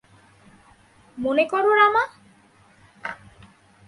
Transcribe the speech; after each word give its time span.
মনে 1.17 1.43
করো, 1.45 1.71
রামা? 1.73 2.03